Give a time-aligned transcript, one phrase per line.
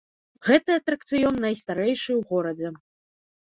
[0.47, 2.77] Гэты атракцыён найстарэйшы ў горадзе.